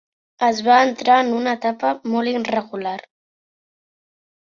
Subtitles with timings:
[0.45, 2.99] Es va entrar en una etapa molt irregular.